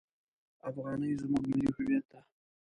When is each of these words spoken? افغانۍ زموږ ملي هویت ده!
افغانۍ 0.69 1.11
زموږ 1.21 1.43
ملي 1.49 1.69
هویت 1.75 2.05
ده! 2.11 2.19